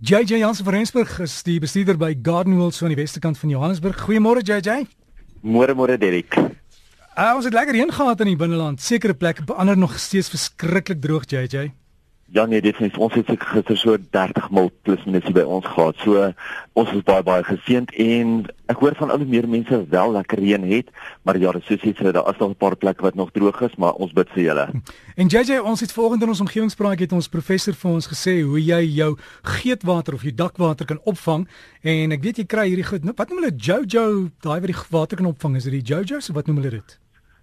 JJ 0.00 0.38
Jansen 0.38 0.64
van 0.64 0.74
Rensburg 0.74 1.16
is 1.18 1.32
die 1.42 1.56
bestuurder 1.58 1.96
by 1.98 2.12
Garden 2.22 2.54
Wheels 2.54 2.76
van 2.78 2.92
die 2.92 2.96
Westerkant 2.96 3.38
van 3.38 3.50
Johannesburg. 3.50 3.98
Goeiemôre 4.06 4.44
JJ. 4.46 4.84
Môre 5.42 5.74
môre 5.74 5.96
Derek. 5.98 6.36
Uh, 6.38 7.32
ons 7.34 7.42
het 7.42 7.50
lekker 7.50 7.74
reën 7.74 7.90
gehad 7.90 8.22
in 8.22 8.30
die 8.30 8.38
binneland. 8.38 8.78
Sekere 8.78 9.16
plekke, 9.18 9.42
ander 9.58 9.74
nog 9.74 9.96
steeds 9.98 10.30
verskriklik 10.30 11.02
droog 11.02 11.26
JJ. 11.26 11.72
Ja 12.30 12.44
nee, 12.44 12.60
dit 12.60 12.76
is 12.80 12.96
ons 13.00 13.14
het 13.16 13.30
gister 13.40 13.76
so 13.80 13.96
30 14.12 14.50
mil 14.52 14.68
plus 14.84 15.04
minus 15.06 15.30
by 15.32 15.46
ons 15.48 15.64
gehad. 15.64 15.96
So 16.04 16.26
ons 16.76 16.90
is 16.92 17.04
baie 17.06 17.24
baie 17.24 17.44
geseënd 17.46 17.94
en 18.04 18.34
ek 18.68 18.82
hoor 18.82 18.96
van 18.98 19.14
al 19.14 19.22
die 19.22 19.30
meer 19.30 19.48
mense 19.48 19.78
wel 19.88 20.12
lekker 20.12 20.42
reën 20.44 20.66
het, 20.68 20.90
maar 21.24 21.38
ja, 21.40 21.54
soos 21.56 21.86
jy 21.86 21.94
sê, 21.96 22.12
daar 22.12 22.28
is 22.28 22.36
nog 22.36 22.52
'n 22.52 22.60
paar 22.60 22.76
plekke 22.76 23.02
wat 23.02 23.16
nog 23.16 23.32
droog 23.32 23.60
is, 23.64 23.78
maar 23.80 23.96
ons 23.96 24.12
bid 24.12 24.28
vir 24.36 24.42
julle. 24.44 24.68
En 25.16 25.26
JJ, 25.26 25.58
ons 25.58 25.80
het 25.80 25.92
vanoggend 25.92 26.22
in 26.22 26.28
ons 26.28 26.40
omgewingspraatjie 26.40 27.06
het 27.08 27.12
ons 27.12 27.28
professor 27.28 27.74
vir 27.74 27.90
ons 27.90 28.06
gesê 28.06 28.42
hoe 28.42 28.60
jy 28.60 28.84
jou 28.84 29.16
geetwater 29.42 30.14
of 30.14 30.22
jou 30.22 30.34
dakwater 30.34 30.86
kan 30.86 31.00
opvang 31.04 31.48
en 31.82 32.12
ek 32.12 32.22
weet 32.22 32.36
jy 32.36 32.44
kry 32.44 32.68
hierdie 32.68 32.84
goed. 32.84 33.04
Nou, 33.04 33.14
wat 33.16 33.28
noem 33.28 33.42
hulle 33.42 33.56
Jojo, 33.56 34.28
daai 34.40 34.60
wat 34.60 34.66
die 34.66 34.76
water 34.90 35.16
kan 35.16 35.26
opvang, 35.26 35.56
is 35.56 35.64
dit 35.64 35.72
die 35.72 35.94
Jojo's 35.94 36.28
of 36.28 36.34
wat 36.34 36.46
noem 36.46 36.56
hulle 36.56 36.70
dit? 36.70 36.98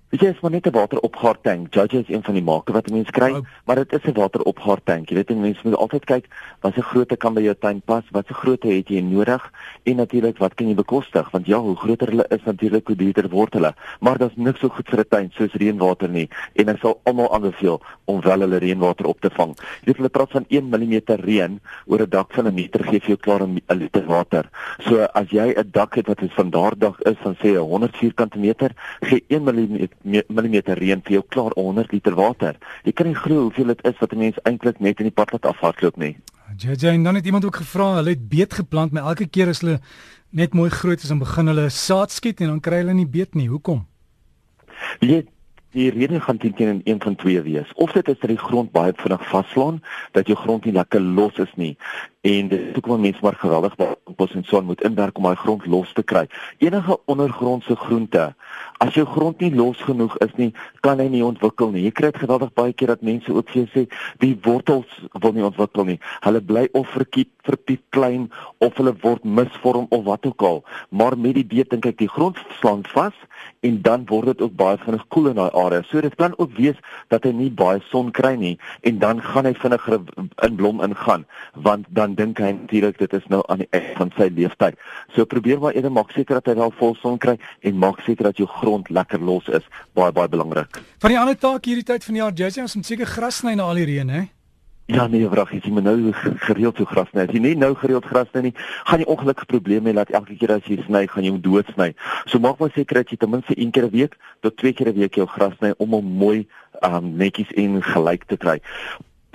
Weet 0.09 0.22
jy, 0.22 0.27
is 0.30 0.40
maar 0.40 0.52
net 0.52 0.68
'n 0.68 0.72
wateropgaar 0.72 1.38
tank. 1.41 1.73
Judge 1.73 1.98
is 2.00 2.09
een 2.09 2.23
van 2.23 2.34
die 2.34 2.44
make 2.44 2.72
wat 2.72 2.90
mense 2.90 3.12
kry, 3.12 3.32
oh. 3.32 3.46
maar 3.66 3.76
dit 3.76 3.94
is 3.94 4.04
'n 4.04 4.13
wateropgaar 4.13 4.84
tank. 4.84 5.09
Jy 5.09 5.16
weet, 5.16 5.30
mense 5.30 5.62
moet 5.63 5.76
altyd 5.76 6.05
kyk 6.05 6.26
wat 6.62 6.73
se 6.73 6.82
grootte 6.82 7.18
kan 7.18 7.34
by 7.34 7.41
jou 7.41 7.55
tuin 7.59 7.82
pas, 7.82 8.04
wat 8.12 8.27
se 8.27 8.34
grootte 8.34 8.68
het 8.68 8.88
jy 8.88 9.02
nodig 9.02 9.52
en 9.84 9.96
natuurlik 9.96 10.38
wat 10.38 10.54
kan 10.54 10.68
jy 10.68 10.76
bekostig? 10.76 11.30
Want 11.32 11.48
ja, 11.48 11.60
hoe 11.60 11.76
groter 11.76 12.08
hulle 12.08 12.26
is, 12.30 12.44
natuurlik 12.44 12.88
hoe 12.88 12.96
duurder 12.96 13.30
word 13.30 13.54
hulle. 13.54 13.74
Maar 14.00 14.18
daar's 14.18 14.36
niks 14.36 14.60
so 14.60 14.70
goed 14.70 14.90
vir 14.90 15.00
'n 15.00 15.10
tuin 15.10 15.32
soos 15.36 15.54
reënwater 15.54 16.10
nie 16.10 16.30
en 16.55 16.70
ek 16.70 16.80
sal 16.80 17.00
almal 17.04 17.34
aanbeveel 17.34 17.82
om 18.05 18.22
wel 18.22 18.40
hulle 18.40 18.58
reënwater 18.58 19.05
op 19.05 19.20
te 19.22 19.30
vang. 19.30 19.55
Jy 19.55 19.86
weet, 19.86 19.98
hulle 19.98 20.10
praat 20.10 20.32
van 20.32 20.46
1 20.50 20.70
mm 20.70 21.02
reën 21.05 21.60
oor 21.86 22.02
'n 22.02 22.10
dak 22.10 22.34
van 22.34 22.48
'n 22.48 22.54
meter 22.54 22.84
gee 22.84 23.00
vir 23.00 23.10
jou 23.10 23.18
klaar 23.18 23.48
'n 23.48 23.62
liter 23.70 24.05
water. 24.05 24.50
So 24.80 25.04
as 25.14 25.30
jy 25.30 25.54
'n 25.54 25.70
dak 25.72 25.96
het 25.96 26.08
wat 26.08 26.22
is 26.22 26.34
van 26.34 26.50
daardie 26.50 26.94
is 27.05 27.18
van 27.22 27.35
sê 27.35 27.57
100 27.57 27.98
vierkante 27.98 28.38
meter, 28.40 28.72
gee 29.02 29.24
1 29.27 29.44
mm 29.44 29.88
millimeter 30.27 30.77
reën 30.77 31.02
vir 31.02 31.12
jou 31.12 31.24
klaar 31.29 31.52
100 31.55 31.91
liter 31.91 32.16
water. 32.16 32.55
Jy 32.84 32.91
kan 32.91 33.07
nie 33.07 33.16
glo 33.16 33.41
hoeveel 33.41 33.68
dit 33.68 33.85
is 33.85 34.00
wat 34.00 34.13
'n 34.13 34.18
mens 34.18 34.41
eintlik 34.44 34.79
net 34.79 35.00
in 35.00 35.05
die 35.05 35.18
padpad 35.18 35.46
afhardloop 35.46 35.98
nie. 35.98 36.16
JJ 36.54 36.88
en 36.93 37.04
dan 37.04 37.15
het 37.15 37.26
iemand 37.26 37.46
ook 37.46 37.55
gevra, 37.55 37.96
hulle 37.96 38.10
het 38.10 38.27
beet 38.29 38.54
geplant, 38.54 38.91
maar 38.91 39.04
elke 39.04 39.27
keer 39.27 39.49
as 39.49 39.62
hulle 39.63 39.79
net 40.29 40.54
mooi 40.54 40.70
groot 40.70 41.01
is 41.04 41.10
en 41.10 41.20
begin 41.20 41.48
hulle 41.51 41.70
saad 41.70 42.12
skiet 42.12 42.41
en 42.41 42.54
dan 42.54 42.60
kry 42.63 42.84
hulle 42.84 42.93
nie 42.93 43.07
beet 43.10 43.35
nie. 43.35 43.48
Hoekom? 43.49 43.85
Jy 44.99 45.26
die 45.76 45.91
rede 45.91 46.21
gaan 46.23 46.37
teen 46.37 46.54
teen 46.54 46.81
een 46.84 47.01
van 47.04 47.15
twee 47.15 47.41
wees. 47.41 47.73
Of 47.73 47.91
dit 47.91 48.07
is 48.07 48.20
dat 48.20 48.29
die 48.29 48.40
grond 48.40 48.71
baie 48.71 48.93
vinnig 48.95 49.27
vaslaan, 49.27 49.82
dat 50.12 50.27
jou 50.27 50.37
grond 50.37 50.65
nie 50.65 50.73
lekker 50.73 51.01
los 51.01 51.35
is 51.43 51.51
nie 51.55 51.76
en 52.26 52.48
dit 52.48 52.85
wat 52.85 52.99
mense 52.99 53.20
maar 53.21 53.37
geweldig 53.37 53.76
bos 54.17 54.32
en 54.34 54.43
son 54.43 54.65
moet 54.65 54.82
inwerk 54.82 55.17
om 55.17 55.27
daai 55.27 55.35
grond 55.37 55.65
los 55.70 55.91
te 55.93 56.04
kry. 56.04 56.23
Enige 56.57 56.98
ondergrondse 57.05 57.76
groente, 57.76 58.23
as 58.82 58.98
jou 58.98 59.05
grond 59.05 59.40
nie 59.43 59.51
los 59.54 59.82
genoeg 59.85 60.15
is 60.26 60.34
nie, 60.40 60.49
kan 60.82 60.99
hy 61.01 61.05
nie 61.13 61.21
ontwikkel 61.26 61.70
nie. 61.73 61.84
Jy 61.85 61.93
kry 61.99 62.10
dit 62.10 62.23
geweldig 62.23 62.54
baie 62.57 62.73
keer 62.73 62.95
dat 62.95 63.05
mense 63.05 63.29
ook 63.29 63.51
vir 63.54 63.62
jou 63.62 63.67
sê 63.76 63.85
die 64.23 64.34
wortels 64.47 64.97
wil 65.22 65.35
nie 65.38 65.45
ontwikkel 65.45 65.85
nie. 65.91 66.00
Hulle 66.25 66.41
bly 66.41 66.66
of 66.73 66.89
verkiep, 66.95 67.29
verpiep 67.45 67.84
klein 67.94 68.25
of 68.57 68.73
hulle 68.81 68.95
word 69.06 69.25
misvorm 69.25 69.85
of 69.94 70.07
wat 70.09 70.25
ook 70.25 70.50
al. 70.50 70.63
Maar 70.89 71.17
met 71.17 71.38
die 71.38 71.45
beet 71.45 71.69
dink 71.75 71.85
ek 71.94 72.01
die 72.01 72.09
grond 72.09 72.41
slaan 72.57 72.81
vas 72.95 73.13
en 73.66 73.81
dan 73.81 74.06
word 74.09 74.34
dit 74.34 74.41
ook 74.46 74.56
baie 74.56 74.78
vinnig 74.84 75.06
koel 75.14 75.31
in 75.31 75.40
daai 75.40 75.52
area. 75.52 75.84
So 75.90 76.02
dit 76.02 76.16
kan 76.16 76.34
ook 76.38 76.53
wees 76.58 76.78
dat 77.14 77.24
hy 77.24 77.31
nie 77.36 77.50
baie 77.52 77.81
son 77.90 78.12
kry 78.12 78.36
nie 78.40 78.56
en 78.81 79.00
dan 79.00 79.22
gaan 79.22 79.50
hy 79.50 79.53
vinniger 79.59 80.00
in 80.47 80.56
blom 80.59 80.81
ingaan 80.86 81.25
want 81.68 81.88
dan 81.90 82.16
dink 82.16 82.40
hy 82.40 82.52
natuurlik 82.58 83.00
dit 83.02 83.13
is 83.13 83.28
nou 83.34 83.41
aan 83.47 83.63
die 83.63 83.69
einde 83.72 83.96
van 83.97 84.13
sy 84.18 84.30
lewenstyd. 84.30 84.80
So 85.16 85.25
probeer 85.25 85.59
maar 85.59 85.75
eerder 85.75 85.91
maak 85.91 86.13
seker 86.16 86.40
dat 86.41 86.52
hy 86.52 86.59
wel 86.62 86.74
vol 86.80 86.96
son 87.02 87.19
kry 87.22 87.38
en 87.62 87.81
maak 87.81 88.02
seker 88.06 88.31
dat 88.31 88.41
jou 88.41 88.47
grond 88.59 88.90
lekker 88.90 89.22
los 89.22 89.47
is, 89.47 89.66
baie 89.97 90.13
baie 90.16 90.31
belangrik. 90.31 90.81
Van 91.00 91.13
die 91.13 91.19
ander 91.19 91.38
taak 91.38 91.66
hierdie 91.66 91.88
tyd 91.88 92.03
van 92.03 92.18
die 92.18 92.24
jaar, 92.24 92.34
Jesse, 92.35 92.62
ons 92.66 92.79
moet 92.79 92.94
seker 92.94 93.09
gras 93.09 93.41
sny 93.41 93.56
na 93.56 93.69
al 93.69 93.81
die 93.81 93.90
reën, 93.91 94.09
hè? 94.09 94.25
Ja 94.85 95.07
nee, 95.07 95.25
vrag, 95.29 95.50
jy 95.50 95.72
moet 95.73 95.84
nou 95.84 96.12
gereeld 96.13 96.78
so 96.78 96.85
gras 96.85 97.07
sny. 97.09 97.23
As 97.25 97.31
jy 97.34 97.40
nie 97.41 97.56
nou 97.57 97.72
gereeld 97.73 98.06
gras 98.06 98.28
sny 98.29 98.44
nie, 98.46 98.51
gaan 98.85 99.01
jy 99.01 99.07
ongelukkige 99.09 99.50
probleme 99.50 99.90
hê 99.90 99.96
dat 99.97 100.12
elke 100.13 100.35
keer 100.38 100.53
as 100.59 100.68
jy 100.69 100.78
sny, 100.84 101.07
gaan 101.09 101.25
jy 101.25 101.31
hom 101.34 101.40
dood 101.41 101.72
sny. 101.73 101.88
So 102.29 102.38
maak 102.44 102.62
maar 102.62 102.69
seker 102.75 103.01
dat 103.01 103.09
jy 103.09 103.18
ten 103.18 103.34
minste 103.34 103.57
een 103.57 103.74
keer 103.74 103.90
'n 103.90 103.95
week 103.97 104.13
tot 104.45 104.57
twee 104.62 104.78
keer 104.78 104.94
'n 104.94 105.00
week 105.00 105.18
jou 105.18 105.25
gras 105.25 105.57
sny 105.57 105.74
om 105.78 105.90
hom 105.90 106.06
mooi 106.06 106.45
um, 106.85 107.18
netjies 107.18 107.50
en 107.57 107.81
gelyk 107.81 108.29
te 108.29 108.38
kry 108.38 108.62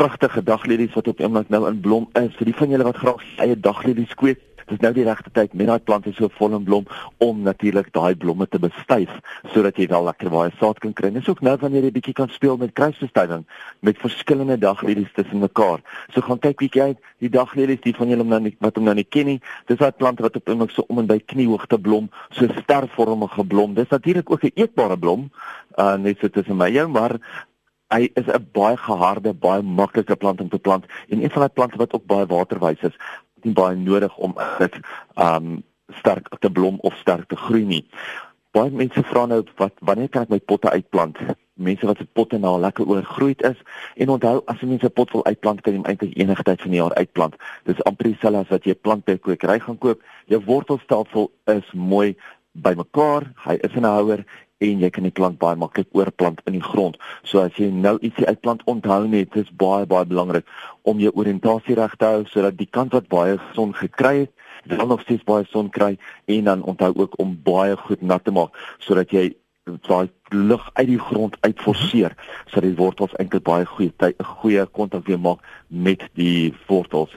pragtige 0.01 0.43
daglelies 0.43 0.95
wat 0.97 1.09
op 1.09 1.21
oomblik 1.21 1.49
nou 1.53 1.67
in 1.69 1.81
blom 1.85 2.07
is. 2.17 2.33
Vir 2.39 2.49
die 2.49 2.57
van 2.57 2.71
julle 2.73 2.87
wat 2.87 3.01
graag 3.03 3.25
eie 3.45 3.57
daglelies 3.69 4.15
kweek, 4.17 4.41
dis 4.71 4.81
nou 4.83 4.93
die 4.97 5.05
regte 5.07 5.31
tyd 5.35 5.55
met 5.59 5.69
daai 5.71 5.83
plante 5.83 6.13
so 6.17 6.31
vol 6.39 6.57
in 6.59 6.65
blom 6.65 6.87
om 7.19 7.43
natuurlik 7.47 7.91
daai 7.97 8.15
blomme 8.15 8.47
te 8.47 8.61
bestuif 8.63 9.13
sodat 9.55 9.79
jy 9.81 9.89
wel 9.91 10.07
lekker 10.07 10.31
baie 10.33 10.53
saad 10.61 10.79
kan 10.83 10.95
kry. 10.97 11.11
Dis 11.15 11.29
ook 11.29 11.43
nou 11.47 11.57
wanneer 11.61 11.89
jy 11.89 11.93
bietjie 11.99 12.17
kan 12.17 12.31
speel 12.33 12.57
met 12.61 12.75
kruisbestuiving 12.79 13.45
met 13.87 14.01
verskillende 14.01 14.59
daglelies 14.63 15.13
tussen 15.17 15.43
mekaar. 15.43 15.83
So 16.15 16.25
gaan 16.27 16.41
kyk 16.43 16.59
bietjie 16.63 16.83
uit 16.91 17.13
die 17.25 17.33
daglelies 17.33 17.83
die 17.85 17.95
van 17.97 18.13
julle 18.13 18.25
nou 18.25 18.41
nie 18.47 18.55
wat 18.65 18.79
hom 18.79 18.89
nou 18.89 18.97
nie 18.99 19.07
ken 19.09 19.27
nie. 19.35 19.39
Dis 19.67 19.81
daai 19.83 19.93
plante 19.93 20.25
wat 20.27 20.39
op 20.41 20.49
oomblik 20.49 20.75
so 20.75 20.87
om 20.89 21.03
en 21.03 21.11
by 21.11 21.19
kniehoogte 21.33 21.79
blom, 21.79 22.11
so 22.37 22.49
stervormige 22.63 23.45
blom. 23.45 23.75
Dis 23.75 23.91
natuurlik 23.91 24.31
ook 24.31 24.45
'n 24.45 24.55
eetbare 24.55 24.99
blom. 24.99 25.31
Uh 25.79 25.97
net 25.97 26.19
so 26.21 26.29
tussen 26.29 26.57
my 26.57 26.71
jou, 26.71 26.89
maar 26.89 27.19
hy 27.91 28.11
is 28.15 28.27
'n 28.27 28.47
baie 28.53 28.77
geharde, 28.77 29.35
baie 29.35 29.63
maklike 29.63 30.17
plant 30.17 30.41
om 30.41 30.49
te 30.49 30.59
plant 30.59 30.85
en 31.09 31.23
een 31.23 31.31
van 31.31 31.43
daai 31.43 31.55
plante 31.55 31.77
wat 31.77 31.93
ook 31.93 32.07
baie 32.07 32.27
waterwys 32.27 32.81
is, 32.81 32.97
nie 33.45 33.55
baie 33.55 33.77
nodig 33.77 34.17
om 34.17 34.35
dit 34.59 34.81
um 35.17 35.63
sterk 36.01 36.29
te 36.39 36.51
blom 36.51 36.79
of 36.87 36.95
sterk 37.03 37.29
te 37.29 37.37
groei 37.37 37.65
nie. 37.65 37.85
Baie 38.55 38.71
mense 38.75 39.03
vra 39.07 39.27
nou 39.31 39.45
wat 39.61 39.75
wanneer 39.87 40.09
kan 40.11 40.27
ek 40.27 40.33
my 40.35 40.39
potte 40.39 40.71
uitplant? 40.71 41.19
Mense 41.55 41.87
wat 41.87 42.01
se 42.01 42.07
potte 42.19 42.39
nou 42.39 42.57
lekker 42.59 42.89
oorgroeid 42.89 43.43
is 43.47 43.59
en 43.97 44.11
onthou 44.17 44.43
as 44.47 44.61
jy 44.61 44.67
'n 44.67 44.91
pot 44.91 45.11
wil 45.13 45.25
uitplant 45.25 45.61
kan 45.63 45.73
jy 45.73 45.79
hom 45.79 45.87
eintlik 45.87 46.17
enige 46.19 46.43
tyd 46.43 46.61
van 46.61 46.71
die 46.71 46.81
jaar 46.81 46.95
uitplant. 46.95 47.35
Dis 47.65 47.85
amper 47.85 48.11
dieselfde 48.11 48.39
as 48.39 48.49
wat 48.49 48.65
jy 48.65 48.73
'n 48.73 48.83
plant 48.83 49.05
by 49.05 49.17
kwekery 49.17 49.59
gaan 49.61 49.79
koop. 49.79 50.03
Jou 50.27 50.43
wortelstelsel 50.45 51.31
is 51.47 51.73
mooi 51.73 52.17
bymekaar, 52.53 53.33
hy 53.47 53.55
is 53.55 53.75
in 53.75 53.87
'n 53.87 53.95
houer 53.95 54.25
en 54.61 54.83
jy 54.85 54.91
kan 54.93 55.07
die 55.09 55.15
plant 55.17 55.39
baie 55.41 55.57
maklik 55.57 55.89
oorplant 55.97 56.41
in 56.47 56.59
die 56.59 56.65
grond. 56.65 56.99
So 57.25 57.41
as 57.41 57.57
jy 57.57 57.71
nou 57.73 57.97
ietsie 58.05 58.27
uitplant, 58.29 58.65
onthou 58.69 59.07
net, 59.09 59.33
dit 59.33 59.47
is 59.47 59.55
baie 59.57 59.89
baie 59.89 60.09
belangrik 60.09 60.49
om 60.89 61.01
jou 61.01 61.13
oriëntasie 61.17 61.79
reg 61.79 61.97
te 61.97 62.09
hou 62.09 62.25
sodat 62.29 62.59
die 62.59 62.69
kant 62.69 62.93
wat 62.97 63.09
baie 63.13 63.39
son 63.57 63.73
gekry 63.77 64.27
het, 64.27 64.33
wel 64.69 64.87
nog 64.93 65.05
steeds 65.07 65.25
baie 65.25 65.47
son 65.49 65.71
kry 65.73 65.95
en 66.29 66.45
dan 66.45 66.63
onthou 66.63 66.93
ook 66.97 67.17
om 67.23 67.37
baie 67.45 67.77
goed 67.77 68.03
nat 68.03 68.25
te 68.25 68.35
maak 68.37 68.57
sodat 68.85 69.13
jy 69.17 69.31
daai 69.87 70.11
lug 70.35 70.71
uit 70.73 70.87
die 70.89 71.01
grond 71.01 71.37
uitforceer 71.41 72.15
sodat 72.51 72.69
die 72.69 72.77
wortels 72.77 73.17
eintlik 73.17 73.45
baie 73.47 73.67
goeie 73.67 73.93
'n 74.01 74.15
goeie 74.25 74.67
kontak 74.67 75.07
weer 75.07 75.21
maak 75.21 75.41
met 75.69 76.09
die 76.15 76.55
wortels. 76.67 77.17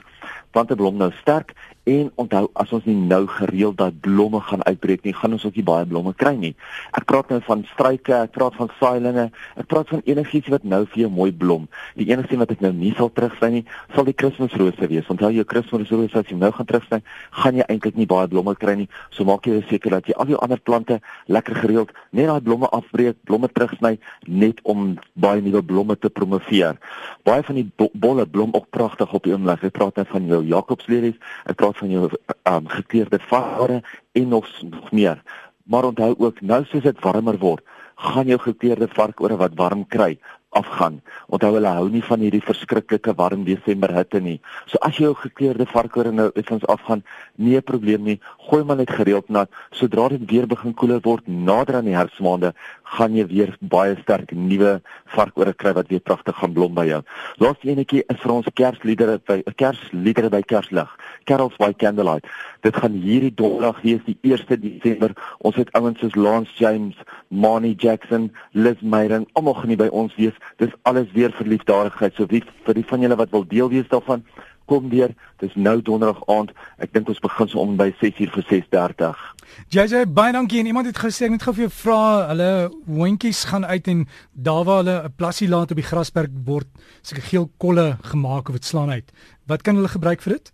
Plante 0.50 0.76
blom 0.76 0.96
nou 0.96 1.10
sterk 1.20 1.52
En 1.84 2.08
onthou 2.16 2.46
as 2.56 2.70
ons 2.72 2.84
nie 2.88 2.96
nou 2.96 3.26
gereeld 3.28 3.76
dat 3.76 3.98
blomme 4.00 4.40
gaan 4.40 4.62
uitbreek 4.64 5.02
nie, 5.04 5.12
gaan 5.12 5.34
ons 5.36 5.42
ook 5.44 5.58
nie 5.58 5.64
baie 5.68 5.84
blomme 5.84 6.14
kry 6.16 6.32
nie. 6.32 6.54
Ek 6.96 7.04
praat 7.10 7.28
nou 7.28 7.42
van 7.44 7.64
struike, 7.68 8.14
ek 8.16 8.32
praat 8.32 8.54
van 8.56 8.70
saailinge, 8.78 9.26
ek 9.60 9.68
praat 9.68 9.92
van 9.92 10.00
enigiets 10.08 10.48
wat 10.54 10.64
nou 10.64 10.80
vir 10.94 11.02
jou 11.02 11.10
mooi 11.12 11.28
blom. 11.28 11.66
Die 12.00 12.06
enigste 12.08 12.38
wat 12.40 12.54
ek 12.54 12.62
nou 12.64 12.70
nie 12.72 12.94
sal 12.96 13.10
terugsny 13.12 13.50
nie, 13.58 13.62
sal 13.92 14.08
die 14.08 14.16
kerstmisrose 14.16 14.88
wees. 14.88 15.10
Onthou 15.12 15.28
jou 15.36 15.44
kerstmisrose 15.50 16.22
as 16.22 16.32
jy 16.32 16.38
nou 16.40 16.50
gaan 16.56 16.70
terugsny, 16.70 17.02
gaan 17.42 17.60
jy 17.60 17.68
eintlik 17.68 18.00
nie 18.00 18.08
baie 18.08 18.32
blomme 18.32 18.56
kry 18.56 18.78
nie. 18.80 18.88
So 19.12 19.28
maak 19.28 19.44
jy 19.44 19.60
seker 19.68 19.98
dat 19.98 20.08
jy 20.08 20.16
al 20.16 20.32
jou 20.32 20.40
ander 20.40 20.64
plante 20.64 21.02
lekker 21.28 21.60
gereeld 21.66 21.92
net 22.16 22.32
daai 22.32 22.40
blomme 22.48 22.72
afbreek, 22.72 23.20
blomme 23.28 23.52
terugsny 23.52 23.98
net 24.24 24.64
om 24.64 24.94
baie 25.20 25.44
nuwe 25.44 25.60
blomme 25.60 25.98
te 26.00 26.08
promoveer. 26.08 26.80
Baie 27.28 27.44
van 27.44 27.60
die 27.60 27.68
bo 27.76 27.92
bolle 27.92 28.24
blom 28.24 28.56
ook 28.56 28.72
pragtig 28.72 29.12
op 29.12 29.28
die 29.28 29.36
oomblik. 29.36 29.68
Ek 29.68 29.76
praat 29.76 30.00
net 30.00 30.08
van 30.08 30.32
jou 30.32 30.40
Jakobslelies, 30.48 31.20
ek 31.44 31.60
praat 31.60 31.73
van 31.74 31.90
jou 31.90 32.08
um, 32.08 32.68
gekleurde 32.68 33.18
varke 33.28 33.82
en 34.12 34.28
nog 34.28 34.48
nog 34.62 34.92
meer. 34.92 35.22
Maar 35.64 35.84
onthou 35.84 36.14
ook 36.18 36.40
nou 36.40 36.64
soos 36.64 36.82
dit 36.82 37.00
warmer 37.00 37.38
word, 37.38 37.64
gaan 37.94 38.26
jou 38.26 38.38
gekleurde 38.38 38.88
varkore 38.88 39.36
wat 39.36 39.54
warm 39.54 39.86
kry 39.86 40.18
afgaan. 40.54 41.00
Onthou 41.26 41.50
hulle 41.56 41.70
hou 41.76 41.86
nie 41.90 42.02
van 42.06 42.22
hierdie 42.22 42.42
verskriklike 42.44 43.14
warm 43.18 43.44
Desember 43.46 43.92
hitte 43.94 44.20
nie. 44.22 44.36
So 44.70 44.78
as 44.86 44.98
jou 45.00 45.12
gekleurde 45.18 45.66
varkore 45.70 46.12
nou 46.14 46.28
effens 46.38 46.66
afgaan, 46.70 47.02
nie 47.36 47.56
'n 47.56 47.62
probleem 47.62 48.02
nie. 48.04 48.20
Gooi 48.48 48.64
maar 48.64 48.76
net 48.76 48.90
gereeld 48.90 49.28
nat. 49.28 49.50
Sodra 49.70 50.08
dit 50.08 50.30
weer 50.30 50.46
begin 50.46 50.74
koeler 50.74 51.00
word 51.00 51.26
nader 51.26 51.76
aan 51.76 51.84
die 51.84 51.96
herfsmaande, 51.96 52.54
gaan 52.84 53.16
jy 53.16 53.26
weer 53.26 53.56
baie 53.60 53.96
sterk 54.02 54.32
nuwe 54.32 54.80
varkore 55.06 55.52
kry 55.52 55.72
wat 55.72 55.88
weer 55.88 56.00
pragtig 56.00 56.36
gaan 56.36 56.52
blom 56.52 56.74
by 56.74 56.86
jou. 56.86 57.02
Laaste 57.38 57.68
enetjie 57.68 58.04
is 58.08 58.20
vir 58.20 58.32
ons 58.32 58.46
Kersliedere 58.54 59.18
by 59.26 59.42
Kersliedere 59.56 60.30
by 60.30 60.42
Kerslig. 60.42 60.88
Carols 61.24 61.56
by 61.58 61.72
Candlelight. 61.72 62.26
Dit 62.60 62.76
gaan 62.76 62.92
hierdie 62.92 63.34
donderdag 63.34 63.80
wees 63.82 64.00
die 64.06 64.18
1 64.22 64.60
Desember. 64.60 65.12
Ons 65.38 65.56
het 65.56 65.72
ouens 65.72 65.98
soos 65.98 66.14
Lance 66.14 66.52
James, 66.58 66.96
Mani 67.28 67.74
Jackson, 67.78 68.30
Liz 68.52 68.80
Meyering 68.80 69.28
almal 69.32 69.54
gaan 69.54 69.72
nie 69.72 69.80
by 69.80 69.90
ons 69.92 70.14
wees. 70.16 70.36
Dis 70.62 70.72
alles 70.82 71.12
weer 71.12 71.32
vir 71.36 71.46
liefdadigheid. 71.56 72.14
So 72.16 72.26
wie 72.30 72.44
vir 72.64 72.74
die 72.74 72.86
van 72.88 73.04
julle 73.04 73.18
wat 73.20 73.32
wil 73.34 73.46
deel 73.48 73.72
wees 73.72 73.88
daarvan, 73.88 74.24
kom 74.70 74.88
deur. 74.88 75.12
Dis 75.42 75.54
nou 75.54 75.76
donderdag 75.82 76.22
aand. 76.32 76.52
Ek 76.82 76.92
dink 76.94 77.08
ons 77.12 77.20
begin 77.22 77.50
so 77.50 77.60
om 77.60 77.76
by 77.76 77.90
6:00 78.00 78.32
vir 78.32 78.44
6:30. 78.50 79.34
JJ 79.68 80.06
baie 80.14 80.32
dankie 80.32 80.60
en 80.60 80.66
iemand 80.66 80.86
het 80.86 80.98
gesê 80.98 81.26
ek 81.26 81.30
net 81.30 81.42
gou 81.42 81.54
vir 81.54 81.66
jou 81.68 81.74
vra, 81.82 82.28
hulle 82.28 82.70
hondjies 82.86 83.44
gaan 83.44 83.64
uit 83.64 83.88
en 83.88 84.06
daar 84.32 84.64
waar 84.64 84.82
hulle 84.82 85.02
'n 85.04 85.14
plassie 85.16 85.48
laat 85.48 85.70
op 85.70 85.76
die 85.76 85.90
grasperk 85.90 86.30
word 86.44 86.68
seker 87.02 87.22
geel 87.22 87.50
kolle 87.58 87.98
gemaak 88.02 88.48
of 88.48 88.54
dit 88.54 88.64
slaan 88.64 88.90
uit. 88.90 89.12
Wat 89.46 89.62
kan 89.62 89.74
hulle 89.76 89.88
gebruik 89.88 90.22
vir 90.22 90.32
dit? 90.32 90.52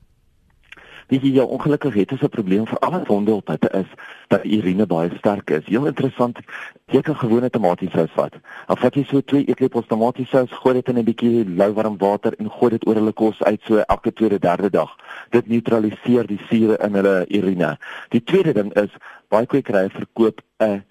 Weet 1.10 1.24
jy, 1.26 1.30
ja, 1.34 1.42
ongelukkig 1.42 1.94
het 1.94 2.12
ons 2.12 2.22
'n 2.22 2.28
probleem 2.28 2.66
vir 2.66 2.78
alle 2.78 3.02
honde 3.06 3.32
op 3.34 3.46
dit 3.46 3.72
is 3.74 3.86
dat 4.28 4.44
urine 4.44 4.86
baie 4.86 5.10
sterk 5.18 5.50
is. 5.50 5.66
Heel 5.66 5.86
interessant, 5.86 6.38
jy 6.86 7.00
kan 7.00 7.16
gewone 7.16 7.50
tomatiesous 7.50 8.10
vat. 8.14 8.34
Dan 8.66 8.76
vat 8.76 8.94
jy 8.94 9.04
so 9.04 9.20
twee 9.20 9.44
eetlepels 9.44 9.86
tomatiesous, 9.86 10.52
gooi 10.52 10.74
dit 10.74 10.88
in 10.88 10.98
'n 10.98 11.04
bietjie 11.04 11.56
lou 11.56 11.72
warm 11.72 11.98
water 11.98 12.34
en 12.38 12.50
gooi 12.50 12.70
dit 12.70 12.86
oor 12.86 12.94
hulle 12.94 13.12
kos 13.12 13.42
uit 13.42 13.60
so 13.62 13.76
elke 13.76 14.12
tweede 14.12 14.38
derde 14.38 14.70
dag. 14.70 14.96
Dit 15.30 15.48
neutraliseer 15.48 16.26
die 16.26 16.40
sure 16.48 16.78
in 16.78 16.94
hulle 16.94 17.26
urine. 17.28 17.78
Die 18.08 18.22
tweede 18.22 18.52
ding 18.52 18.72
is 18.74 18.90
baie 19.28 19.46
kwekerye 19.46 19.90
verkoop 19.90 20.40
'n 20.58 20.84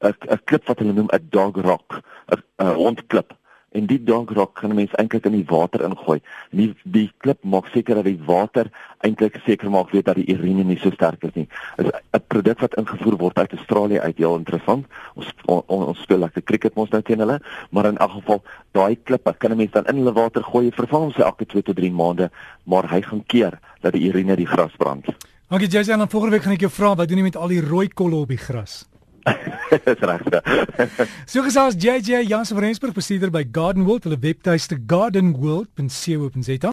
'n 0.00 0.14
'n 0.30 0.40
klip 0.44 0.66
wat 0.66 0.78
hulle 0.78 0.92
noem 0.92 1.08
'n 1.12 1.26
dog 1.30 1.56
rock, 1.56 2.02
'n 2.28 2.74
hondklip 2.74 3.32
en 3.76 3.86
die 3.90 3.98
donkrok 4.02 4.54
kan 4.60 4.74
mens 4.74 4.94
eintlik 5.00 5.26
in 5.28 5.36
die 5.36 5.46
water 5.48 5.84
ingooi. 5.84 6.18
Die 6.50 6.68
die 6.82 7.08
klip 7.24 7.44
maak 7.44 7.68
seker 7.74 8.00
dat 8.00 8.08
die 8.08 8.18
water 8.28 8.70
eintlik 9.04 9.36
seker 9.44 9.70
maak 9.70 9.92
weet 9.94 10.08
dat 10.08 10.18
die 10.20 10.26
urine 10.34 10.64
nie 10.64 10.78
so 10.80 10.90
sterk 10.94 11.24
is 11.28 11.34
nie. 11.34 11.48
Is 11.78 11.90
'n 12.12 12.24
produk 12.28 12.60
wat 12.60 12.76
ingevoer 12.80 13.16
word 13.16 13.38
uit 13.38 13.52
Australië 13.52 14.00
uit, 14.00 14.16
heel 14.16 14.36
interessant. 14.36 14.86
Ons 15.14 15.32
on, 15.46 15.62
ons 15.66 16.02
speel 16.02 16.18
lekker 16.18 16.42
cricket 16.42 16.74
mos 16.74 16.90
nou 16.90 17.02
teen 17.02 17.18
hulle, 17.18 17.40
maar 17.70 17.86
in 17.86 17.96
elk 17.96 18.10
geval 18.10 18.42
daai 18.72 18.96
klippe 19.04 19.34
kan 19.38 19.52
'n 19.52 19.56
mens 19.56 19.70
dan 19.70 19.86
in 19.86 19.96
hulle 19.96 20.12
water 20.12 20.42
gooi, 20.42 20.70
vervang 20.70 21.02
hom 21.02 21.12
se 21.12 21.22
elke 21.22 21.46
2 21.46 21.62
tot 21.62 21.76
3 21.76 21.92
maande, 21.92 22.30
maar 22.64 22.90
hy 22.90 23.02
gaan 23.02 23.24
keer 23.26 23.58
dat 23.80 23.92
die 23.92 24.08
urine 24.08 24.36
die 24.36 24.46
gras 24.46 24.76
brand. 24.76 25.06
Dankie 25.48 25.68
Jason, 25.68 26.00
en 26.00 26.08
volgende 26.08 26.34
week 26.34 26.42
gaan 26.42 26.52
ek 26.52 26.60
jou 26.60 26.70
vra 26.70 26.94
wat 26.94 27.08
doen 27.08 27.18
jy 27.18 27.22
met 27.22 27.36
al 27.36 27.48
die 27.48 27.60
rooi 27.60 27.88
kolle 27.88 28.16
op 28.16 28.28
die 28.28 28.36
gras? 28.38 28.84
Dis 29.84 29.98
reg. 29.98 30.20
so 31.32 31.42
gesels 31.46 31.74
JJ 31.78 32.26
Jansen 32.26 32.56
van 32.56 32.64
Rensburg 32.64 32.94
bestuurder 32.94 33.30
by 33.30 33.44
Garden 33.50 33.84
World, 33.84 34.02
hulle 34.04 34.18
webtuiste 34.20 34.78
gardenworld.co.za. 34.86 36.72